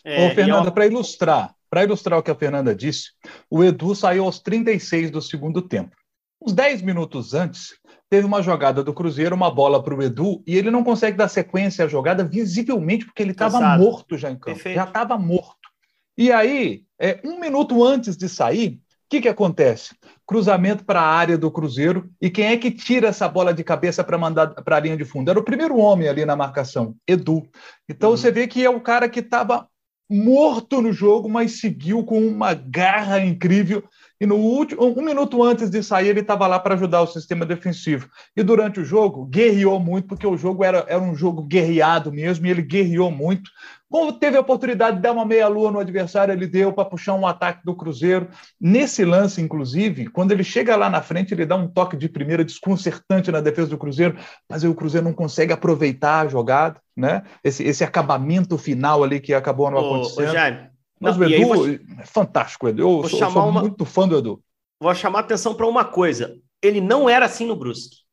[0.05, 3.11] É, Ô, Fernanda, para ilustrar, para ilustrar o que a Fernanda disse,
[3.51, 5.97] o Edu saiu aos 36 do segundo tempo.
[6.41, 7.75] Uns 10 minutos antes,
[8.09, 11.29] teve uma jogada do Cruzeiro, uma bola para o Edu, e ele não consegue dar
[11.29, 14.55] sequência à jogada visivelmente, porque ele estava morto já em campo.
[14.55, 14.77] Perfeito.
[14.77, 15.69] Já estava morto.
[16.17, 19.95] E aí, é, um minuto antes de sair, que, que acontece?
[20.27, 22.11] Cruzamento para a área do Cruzeiro.
[22.21, 25.05] E quem é que tira essa bola de cabeça para mandar para a linha de
[25.05, 25.31] fundo?
[25.31, 27.49] Era o primeiro homem ali na marcação, Edu.
[27.88, 28.16] Então uhum.
[28.16, 29.69] você vê que é o cara que estava
[30.09, 33.83] morto no jogo, mas seguiu com uma garra incrível.
[34.21, 37.45] E no último, um minuto antes de sair, ele estava lá para ajudar o sistema
[37.45, 38.09] defensivo.
[38.35, 42.47] E durante o jogo, guerreou muito, porque o jogo era, era um jogo guerreado mesmo,
[42.47, 43.51] e ele guerreou muito.
[43.88, 47.27] Como teve a oportunidade de dar uma meia-lua no adversário, ele deu para puxar um
[47.27, 48.29] ataque do Cruzeiro.
[48.61, 52.44] Nesse lance, inclusive, quando ele chega lá na frente, ele dá um toque de primeira
[52.44, 54.18] desconcertante na defesa do Cruzeiro,
[54.49, 57.22] mas aí o Cruzeiro não consegue aproveitar a jogada, né?
[57.44, 60.31] Esse, esse acabamento final ali que acabou não acontecendo.
[60.31, 60.70] Ô, Jaime,
[61.01, 61.68] mas não, o Edu vou...
[61.68, 63.03] é fantástico, Edu.
[63.05, 63.61] Eu sou, sou uma...
[63.61, 64.42] muito fã do Edu.
[64.81, 66.37] Vou chamar atenção para uma coisa.
[66.62, 68.06] Ele não era assim no Brusque.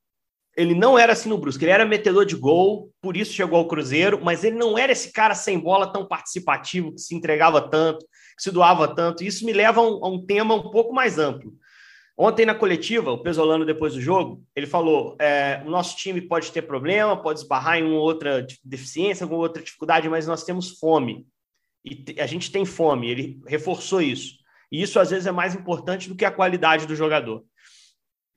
[0.56, 3.68] Ele não era assim no Brusque, ele era metedor de gol, por isso chegou ao
[3.68, 8.06] Cruzeiro, mas ele não era esse cara sem bola tão participativo, que se entregava tanto,
[8.38, 9.24] que se doava tanto.
[9.24, 11.54] Isso me leva a um, a um tema um pouco mais amplo.
[12.16, 16.52] Ontem na coletiva, o Pesolano, depois do jogo, ele falou: é, o nosso time pode
[16.52, 21.26] ter problema, pode esbarrar em uma outra deficiência, alguma outra dificuldade, mas nós temos fome.
[21.84, 23.10] E a gente tem fome.
[23.10, 24.36] Ele reforçou isso.
[24.72, 27.44] E isso, às vezes, é mais importante do que a qualidade do jogador.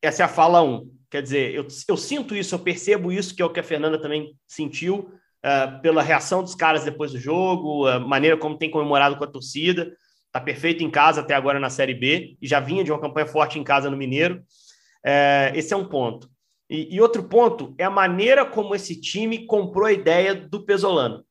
[0.03, 0.75] Essa é a fala 1.
[0.75, 0.97] Um.
[1.11, 4.01] Quer dizer, eu, eu sinto isso, eu percebo isso, que é o que a Fernanda
[4.01, 5.13] também sentiu,
[5.45, 9.29] uh, pela reação dos caras depois do jogo, a maneira como tem comemorado com a
[9.31, 9.97] torcida.
[10.27, 13.27] Está perfeito em casa até agora na Série B, e já vinha de uma campanha
[13.27, 14.43] forte em casa no Mineiro.
[15.05, 16.29] Uh, esse é um ponto.
[16.69, 21.25] E, e, outro ponto é a maneira como esse time comprou a ideia do Pesolano.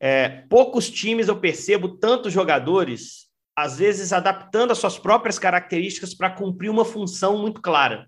[0.00, 3.27] É, poucos times eu percebo tantos jogadores,
[3.58, 8.06] às vezes adaptando as suas próprias características para cumprir uma função muito clara.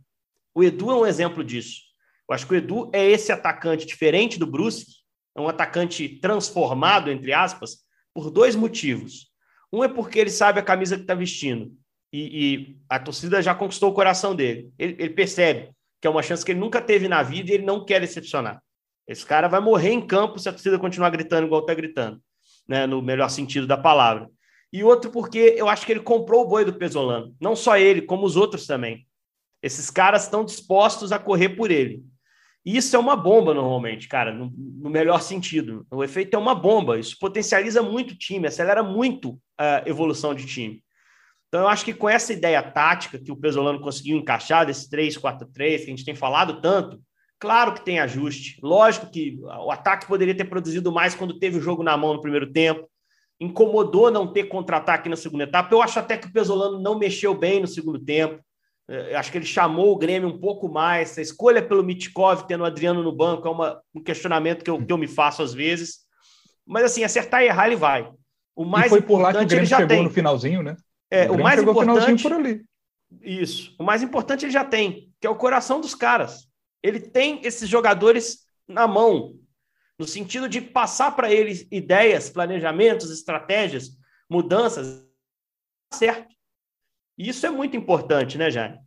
[0.54, 1.80] O Edu é um exemplo disso.
[2.28, 4.92] Eu acho que o Edu é esse atacante diferente do Brusque,
[5.36, 7.78] é um atacante transformado, entre aspas,
[8.14, 9.28] por dois motivos.
[9.72, 11.72] Um é porque ele sabe a camisa que está vestindo
[12.12, 14.72] e, e, a torcida já conquistou o coração dele.
[14.78, 17.64] Ele, ele, percebe que é uma chance que ele nunca teve na vida e ele
[17.64, 18.62] não quer decepcionar.
[19.04, 22.22] Esse cara vai morrer em campo se a torcida continuar gritando igual está gritando,
[22.68, 24.30] né, no melhor sentido da palavra.
[24.72, 27.34] E outro porque eu acho que ele comprou o boi do Pesolano.
[27.40, 29.06] Não só ele, como os outros também.
[29.62, 32.02] Esses caras estão dispostos a correr por ele.
[32.64, 35.86] Isso é uma bomba normalmente, cara, no, no, melhor sentido.
[35.90, 36.98] O efeito é uma bomba.
[36.98, 40.82] Isso potencializa muito o time, acelera muito a evolução de time.
[41.48, 45.78] Então, eu acho que com essa ideia tática que o Pesolano conseguiu encaixar, desse 3-4-3,
[45.78, 47.00] que a gente tem falado tanto,
[47.38, 48.58] claro que tem ajuste.
[48.62, 52.20] Lógico que o ataque poderia ter produzido mais quando teve o jogo na mão no
[52.20, 52.88] primeiro tempo.
[53.40, 55.74] Incomodou não ter contra-ataque na segunda etapa.
[55.74, 58.40] Eu acho até que o Pesolano não mexeu bem no segundo tempo.
[58.88, 61.16] É, acho que ele chamou o Grêmio um pouco mais.
[61.16, 64.84] A escolha pelo Mitkov, tendo o Adriano no banco, é uma, um questionamento que eu,
[64.84, 66.00] que eu me faço às vezes.
[66.66, 68.10] Mas, assim, acertar e errar, ele vai.
[68.54, 70.02] O mais e foi por lá que o Grêmio chegou tem.
[70.02, 70.76] no finalzinho, né?
[71.10, 72.22] É, o, o mais importante.
[72.22, 72.62] por ali.
[73.22, 73.74] Isso.
[73.78, 76.48] O mais importante ele já tem, que é o coração dos caras.
[76.82, 79.34] Ele tem esses jogadores na mão,
[80.00, 83.90] no sentido de passar para eles ideias, planejamentos, estratégias,
[84.30, 85.06] mudanças,
[85.92, 86.34] certo.
[87.18, 88.78] Isso é muito importante, né, Jaime?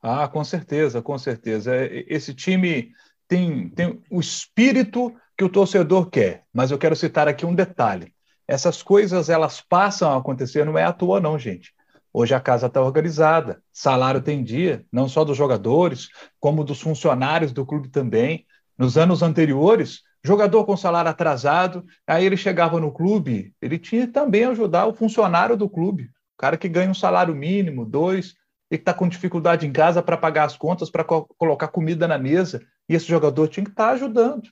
[0.00, 1.76] Ah, com certeza, com certeza.
[1.76, 2.90] É, esse time
[3.28, 8.14] tem, tem o espírito que o torcedor quer, mas eu quero citar aqui um detalhe.
[8.48, 11.74] Essas coisas elas passam a acontecer, não é à toa, não, gente.
[12.10, 16.08] Hoje a casa está organizada, salário tem dia, não só dos jogadores,
[16.40, 18.46] como dos funcionários do clube também.
[18.82, 24.44] Nos anos anteriores, jogador com salário atrasado, aí ele chegava no clube, ele tinha também
[24.44, 26.10] ajudar o funcionário do clube
[26.42, 28.34] cara que ganha um salário mínimo, dois,
[28.68, 32.08] e que está com dificuldade em casa para pagar as contas, para co colocar comida
[32.08, 34.42] na mesa, e esse jogador tinha que estar tá ajudando.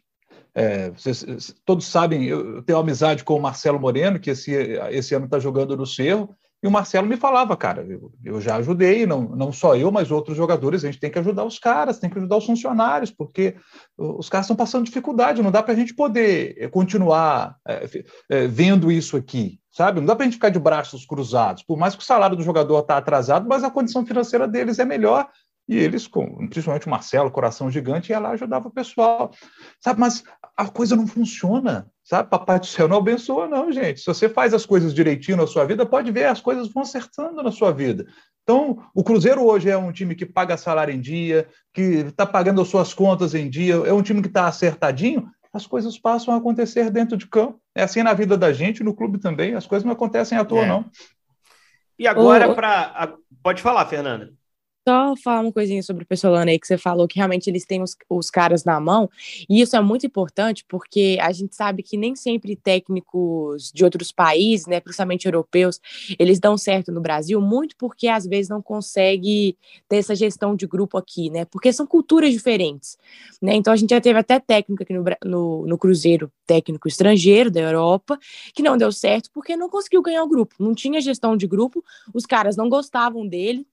[0.54, 4.52] É, vocês, todos sabem, eu tenho amizade com o Marcelo Moreno, que esse,
[4.90, 8.56] esse ano está jogando no Cerro, e o Marcelo me falava, cara, eu, eu, já
[8.56, 11.98] ajudei, não, não só eu, mas outros jogadores, a gente tem que ajudar os caras,
[11.98, 13.56] tem que ajudar os funcionários, porque
[13.96, 17.88] os caras estão passando dificuldade, não dá para a gente poder eh, continuar é,
[18.28, 20.00] é, vendo isso aqui, sabe?
[20.00, 22.42] Não dá para a gente ficar de braços cruzados, por mais que o salário do
[22.42, 25.28] jogador está atrasado, mas a condição financeira deles é melhor,
[25.66, 26.08] e eles,
[26.50, 29.30] principalmente o Marcelo, coração gigante, ia lá ajudava o pessoal,
[29.80, 30.00] sabe?
[30.00, 30.24] Mas
[30.56, 32.28] a coisa não funciona, Sabe?
[32.28, 34.00] Papai do céu não abençoa, não, gente.
[34.00, 37.40] Se você faz as coisas direitinho na sua vida, pode ver, as coisas vão acertando
[37.40, 38.04] na sua vida.
[38.42, 42.60] Então, o Cruzeiro hoje é um time que paga salário em dia, que está pagando
[42.60, 46.38] as suas contas em dia, é um time que está acertadinho, as coisas passam a
[46.38, 47.60] acontecer dentro de campo.
[47.76, 50.64] É assim na vida da gente, no clube também, as coisas não acontecem à toa,
[50.64, 50.66] é.
[50.66, 50.84] não.
[51.96, 53.14] E agora, para.
[53.40, 54.32] Pode falar, Fernanda.
[54.86, 57.82] Só falar uma coisinha sobre o Pessolano aí, que você falou que realmente eles têm
[57.82, 59.10] os, os caras na mão,
[59.48, 64.10] e isso é muito importante porque a gente sabe que nem sempre técnicos de outros
[64.10, 65.80] países, né, principalmente europeus,
[66.18, 69.56] eles dão certo no Brasil, muito porque às vezes não consegue
[69.88, 72.96] ter essa gestão de grupo aqui, né, porque são culturas diferentes,
[73.40, 77.50] né, então a gente já teve até técnico aqui no, no, no Cruzeiro, técnico estrangeiro
[77.50, 78.18] da Europa,
[78.54, 81.84] que não deu certo porque não conseguiu ganhar o grupo, não tinha gestão de grupo,
[82.12, 83.66] os caras não gostavam dele,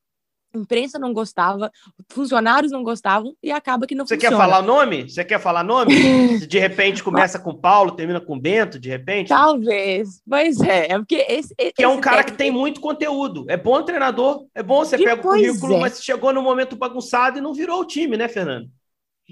[0.58, 1.72] imprensa não gostava,
[2.10, 4.36] funcionários não gostavam e acaba que não Você funciona.
[4.36, 5.10] quer falar nome?
[5.10, 5.96] Você quer falar nome?
[6.48, 9.30] de repente começa com Paulo, termina com Bento, de repente?
[9.30, 10.22] Talvez.
[10.28, 12.32] Pois é, é porque esse, esse que é um cara técnico...
[12.32, 13.46] que tem muito conteúdo.
[13.48, 15.80] É bom treinador, é bom você pega o currículo, é.
[15.80, 18.70] mas chegou no momento bagunçado e não virou o time, né, Fernando?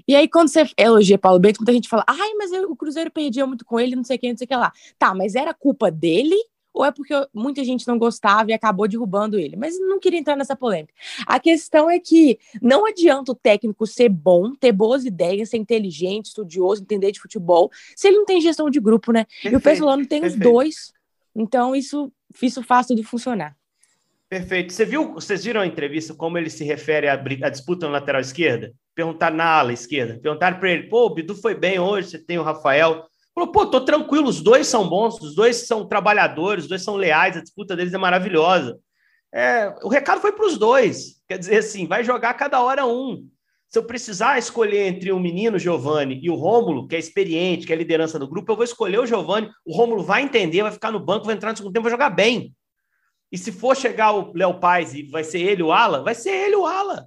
[0.06, 3.10] E aí, quando você elogia Paulo Bento, muita gente fala: ai, mas eu, o Cruzeiro
[3.10, 4.72] perdia muito com ele, não sei o que, não sei o que lá.
[4.98, 6.36] Tá, mas era culpa dele
[6.76, 9.56] ou é porque muita gente não gostava e acabou derrubando ele.
[9.56, 10.92] Mas não queria entrar nessa polêmica.
[11.26, 16.26] A questão é que não adianta o técnico ser bom, ter boas ideias, ser inteligente,
[16.26, 19.24] estudioso, entender de futebol, se ele não tem gestão de grupo, né?
[19.24, 20.44] Perfeito, e o Pessolano tem perfeito.
[20.44, 20.92] os dois.
[21.34, 22.12] Então, isso,
[22.42, 23.56] isso faz tudo funcionar.
[24.28, 24.74] Perfeito.
[24.74, 27.16] Você viu, vocês viram a entrevista como ele se refere à,
[27.48, 28.74] disputa na lateral esquerda?
[28.94, 30.18] Perguntaram na ala esquerda.
[30.20, 33.06] Perguntaram para ele: pô, o Bidu foi bem hoje, você tem o Rafael.
[33.36, 36.96] Falou, pô, tô tranquilo, os dois são bons, os dois são trabalhadores, os dois são
[36.96, 38.80] leais, a disputa deles é maravilhosa.
[39.30, 41.20] É, o recado foi para os dois.
[41.28, 43.28] Quer dizer assim, vai jogar cada hora um.
[43.68, 47.72] Se eu precisar escolher entre o menino Giovanni e o Rômulo, que é experiente, que
[47.74, 49.50] é liderança do grupo, eu vou escolher o Giovanni.
[49.66, 52.08] O Rômulo vai entender, vai ficar no banco, vai entrar no segundo tempo, vai jogar
[52.08, 52.54] bem.
[53.30, 56.30] E se for chegar o Léo Paz e vai ser ele o ala, vai ser
[56.30, 57.06] ele o ala.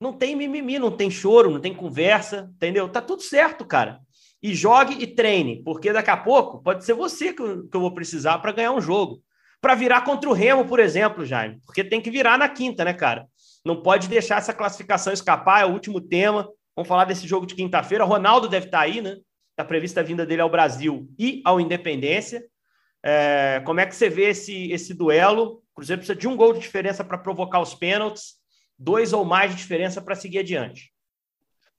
[0.00, 2.88] Não tem mimimi, não tem choro, não tem conversa, entendeu?
[2.88, 4.05] Tá tudo certo, cara
[4.42, 8.38] e jogue e treine, porque daqui a pouco pode ser você que eu, vou precisar
[8.38, 9.22] para ganhar um jogo.
[9.60, 12.92] Para virar contra o Remo, por exemplo, Jaime, porque tem que virar na quinta, né,
[12.92, 13.26] cara?
[13.64, 16.48] Não pode deixar essa classificação escapar, é o último tema.
[16.76, 18.04] Vamos falar desse jogo de quinta-feira.
[18.04, 19.16] Ronaldo deve estar tá aí, né?
[19.50, 22.44] Está prevista a vinda dele ao Brasil e ao Independência.
[23.02, 25.62] É, como é que você vê esse, esse duelo?
[25.72, 28.34] O Cruzeiro precisa de um gol de diferença para provocar os pênaltis,
[28.78, 30.92] dois ou mais de diferença para seguir adiante.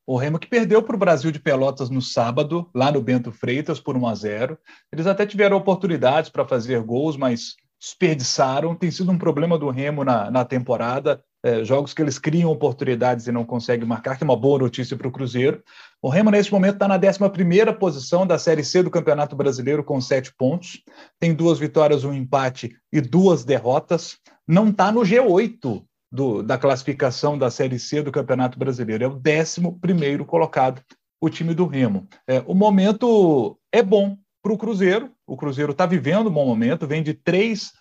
[0.09, 3.77] O Remo que perdeu para o Brasil de Pelotas no sábado, lá no Bento Freitas,
[3.77, 4.57] por 1 a 0.
[4.89, 8.73] Eles até tiveram oportunidades para fazer gols, mas desperdiçaram.
[8.73, 11.21] Tem sido um problema do Remo na, na temporada.
[11.43, 14.95] É, jogos que eles criam oportunidades e não conseguem marcar, que é uma boa notícia
[14.95, 15.61] para o Cruzeiro.
[16.01, 19.99] O Remo, nesse momento, está na 11 posição da Série C do Campeonato Brasileiro, com
[19.99, 20.81] sete pontos.
[21.19, 24.17] Tem duas vitórias, um empate e duas derrotas.
[24.47, 25.83] Não está no G8
[26.17, 29.03] do, da classificação da Série C do Campeonato Brasileiro.
[29.03, 30.81] É o 11 colocado,
[31.21, 32.07] o time do Remo.
[32.27, 35.11] É, o momento é bom para o Cruzeiro.
[35.27, 37.71] O Cruzeiro está vivendo um bom momento, vem de três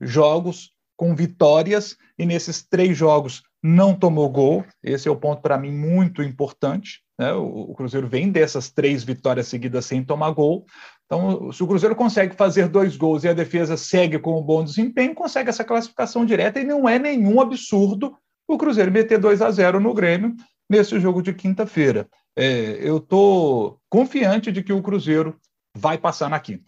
[0.00, 4.64] jogos com vitórias, e nesses três jogos não tomou gol.
[4.82, 7.02] Esse é o ponto para mim muito importante.
[7.18, 7.30] Né?
[7.34, 10.64] O, o Cruzeiro vem dessas três vitórias seguidas sem tomar gol.
[11.12, 14.64] Então, se o Cruzeiro consegue fazer dois gols e a defesa segue com um bom
[14.64, 18.16] desempenho, consegue essa classificação direta e não é nenhum absurdo
[18.48, 20.34] o Cruzeiro meter 2 a 0 no Grêmio
[20.70, 22.08] nesse jogo de quinta-feira.
[22.34, 25.38] É, eu estou confiante de que o Cruzeiro
[25.76, 26.64] vai passar na quinta.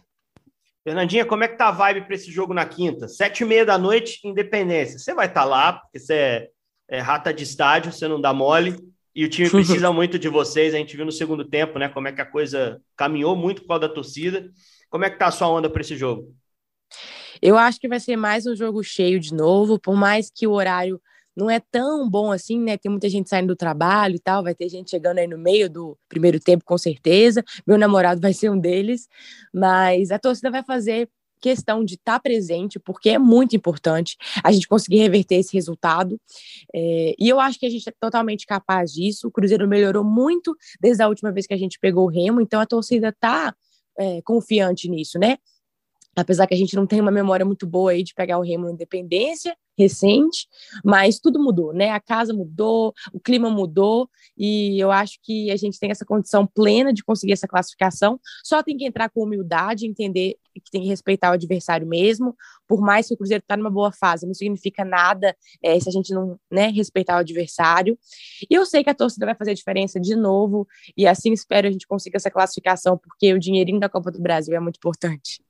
[0.83, 3.07] Fernandinha, como é que tá a vibe para esse jogo na quinta?
[3.07, 4.99] Sete e meia da noite, Independência.
[4.99, 6.49] Você vai estar tá lá, porque você é,
[6.87, 8.77] é rata de estádio, você não dá mole.
[9.15, 10.73] E o time precisa muito de vocês.
[10.73, 11.87] A gente viu no segundo tempo, né?
[11.87, 14.51] Como é que a coisa caminhou muito por causa da torcida.
[14.89, 16.35] Como é que tá a sua onda para esse jogo?
[17.41, 20.51] Eu acho que vai ser mais um jogo cheio de novo, por mais que o
[20.51, 21.01] horário
[21.35, 22.77] não é tão bom assim, né?
[22.77, 25.69] Tem muita gente saindo do trabalho e tal, vai ter gente chegando aí no meio
[25.69, 27.43] do primeiro tempo, com certeza.
[27.67, 29.09] Meu namorado vai ser um deles,
[29.53, 31.09] mas a torcida vai fazer
[31.45, 36.19] questão de estar tá presente, porque é muito importante a gente conseguir reverter esse resultado.
[36.73, 39.27] É, e eu acho que a gente é totalmente capaz disso.
[39.27, 42.59] O Cruzeiro melhorou muito desde a última vez que a gente pegou o Remo, então
[42.59, 43.53] a torcida está
[43.99, 45.37] é, confiante nisso, né?
[46.15, 48.69] Apesar que a gente não tem uma memória muito boa aí de pegar o Remo
[48.69, 50.47] Independência recente,
[50.83, 51.91] mas tudo mudou, né?
[51.91, 56.47] A casa mudou, o clima mudou e eu acho que a gente tem essa condição
[56.47, 58.19] plena de conseguir essa classificação.
[58.43, 62.35] Só tem que entrar com humildade, entender que tem que respeitar o adversário mesmo.
[62.65, 65.91] Por mais que o Cruzeiro está numa boa fase, não significa nada é, se a
[65.91, 67.97] gente não né, respeitar o adversário.
[68.49, 71.67] E eu sei que a torcida vai fazer a diferença de novo e assim espero
[71.67, 75.43] a gente consiga essa classificação, porque o dinheirinho da Copa do Brasil é muito importante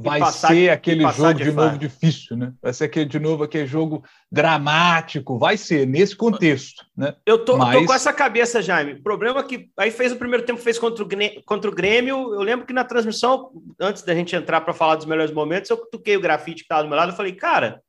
[0.00, 2.52] vai passar, ser aquele jogo de, de novo difícil, né?
[2.62, 7.14] Vai ser aquele de novo aquele jogo dramático, vai ser nesse contexto, né?
[7.26, 7.78] Eu tô, Mas...
[7.78, 8.92] tô com essa cabeça, Jaime.
[8.94, 11.08] O problema é que aí fez o primeiro tempo, fez contra o,
[11.44, 12.34] contra o Grêmio.
[12.34, 15.76] Eu lembro que na transmissão, antes da gente entrar para falar dos melhores momentos, eu
[15.76, 17.82] toquei o grafite que estava do meu lado, eu falei, cara,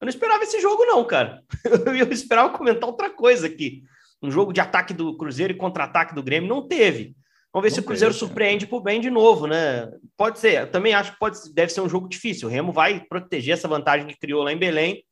[0.00, 1.42] Eu não esperava esse jogo, não, cara.
[1.98, 3.82] Eu esperava comentar outra coisa aqui.
[4.22, 7.16] Um jogo de ataque do Cruzeiro e contra-ataque do Grêmio não teve.
[7.58, 9.90] Vamos ver não se o Cruzeiro surpreende por bem de novo, né?
[10.16, 10.62] Pode ser.
[10.62, 12.48] Eu também acho que pode, deve ser um jogo difícil.
[12.48, 15.02] O Remo vai proteger essa vantagem que criou lá em Belém.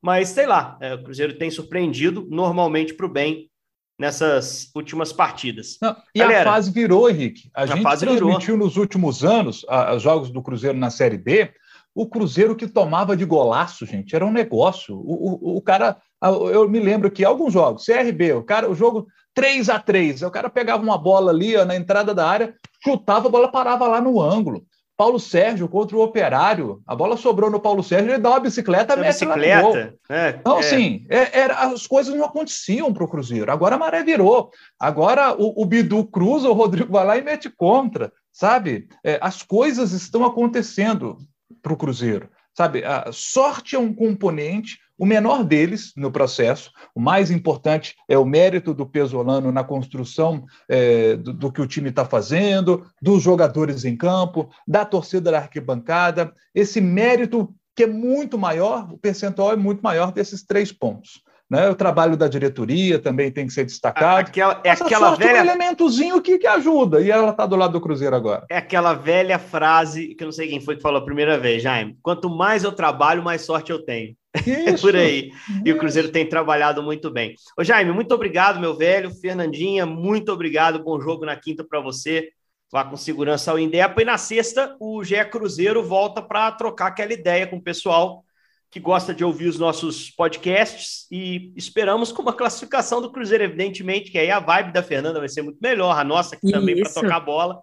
[0.00, 3.50] Mas sei lá, é, o Cruzeiro tem surpreendido normalmente para o bem
[3.98, 5.76] nessas últimas partidas.
[5.82, 7.50] Não, e Galera, a fase virou, Henrique.
[7.52, 8.58] A, a gente transmitiu virou.
[8.58, 11.52] nos últimos anos os jogos do Cruzeiro na Série B.
[11.92, 14.96] O Cruzeiro que tomava de golaço, gente, era um negócio.
[14.96, 19.08] O, o, o cara, eu me lembro que alguns jogos, CRB, o cara, o jogo
[19.34, 23.28] 3 a 3 o cara pegava uma bola ali ó, na entrada da área, chutava,
[23.28, 24.64] a bola parava lá no ângulo.
[25.00, 26.82] Paulo Sérgio contra o Operário.
[26.86, 29.94] A bola sobrou no Paulo Sérgio, ele dá uma bicicleta, mete bicicleta.
[30.10, 30.60] É, então, é.
[30.60, 33.50] assim, é, as coisas não aconteciam para o Cruzeiro.
[33.50, 34.50] Agora a maré virou.
[34.78, 38.88] Agora o, o, Bidu cruza, o Rodrigo vai lá e mete contra, sabe?
[39.02, 41.16] É, as coisas estão acontecendo
[41.62, 42.28] para o Cruzeiro.
[42.52, 46.70] Sabe, a sorte é um componente, o menor deles no processo.
[46.94, 51.66] O mais importante é o mérito do Pesolano na construção é, do, do, que o
[51.66, 56.30] time está fazendo, dos jogadores em campo, da torcida da arquibancada.
[56.54, 61.22] Esse mérito que é muito maior, o percentual é muito maior desses três pontos.
[61.50, 61.68] Né?
[61.68, 64.20] O trabalho da diretoria também tem que ser destacado.
[64.20, 65.38] Aquela, é aquela velha.
[65.38, 68.46] É um elementozinho que, que ajuda, e ela está do lado do Cruzeiro agora.
[68.48, 71.60] É aquela velha frase que eu não sei quem foi que falou a primeira vez,
[71.60, 71.98] Jaime.
[72.00, 74.14] Quanto mais eu trabalho, mais sorte eu tenho.
[74.46, 75.30] É por aí.
[75.30, 75.62] Isso.
[75.64, 77.34] E o Cruzeiro tem trabalhado muito bem.
[77.58, 79.10] Ô, Jaime, muito obrigado, meu velho.
[79.10, 80.84] Fernandinha, muito obrigado.
[80.84, 82.28] Bom jogo na quinta para você.
[82.70, 84.00] Vá com segurança ao Indepa.
[84.00, 88.24] E na sexta, o GE Cruzeiro volta para trocar aquela ideia com o pessoal
[88.70, 94.10] que gosta de ouvir os nossos podcasts e esperamos com uma classificação do Cruzeiro, evidentemente,
[94.10, 96.92] que aí a vibe da Fernanda vai ser muito melhor, a nossa aqui também para
[96.92, 97.60] tocar bola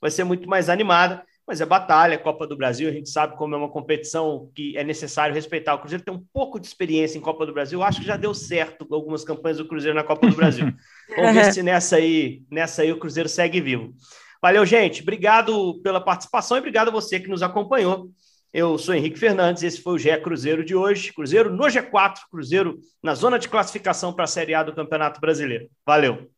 [0.00, 3.54] vai ser muito mais animada, mas é batalha, Copa do Brasil, a gente sabe como
[3.54, 5.74] é uma competição que é necessário respeitar.
[5.74, 8.32] O Cruzeiro tem um pouco de experiência em Copa do Brasil, acho que já deu
[8.32, 10.72] certo algumas campanhas do Cruzeiro na Copa do Brasil.
[11.14, 13.92] Vamos ver se nessa aí, nessa aí o Cruzeiro segue vivo.
[14.40, 15.02] Valeu, gente.
[15.02, 18.08] Obrigado pela participação e obrigado a você que nos acompanhou.
[18.52, 21.12] Eu sou Henrique Fernandes, esse foi o GE Cruzeiro de hoje.
[21.12, 25.68] Cruzeiro no G4, Cruzeiro na zona de classificação para a Série A do Campeonato Brasileiro.
[25.86, 26.28] Valeu!